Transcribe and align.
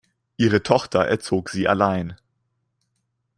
Ihre 0.35 0.63
Tochter 0.63 1.01
erzog 1.05 1.49
sie 1.49 1.67
allein. 1.67 2.15